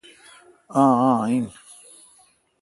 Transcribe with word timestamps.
آں 0.81 0.93
آ 1.09 1.11
۔این 1.27 1.45